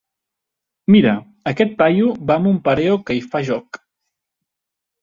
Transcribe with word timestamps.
Mira, 0.95 1.13
aquest 1.53 1.77
paio 1.83 2.09
va 2.33 2.41
amb 2.43 2.51
un 2.53 2.59
pareo 2.71 2.99
que 3.07 3.21
hi 3.21 3.23
fa 3.31 3.45
joc. 3.53 3.83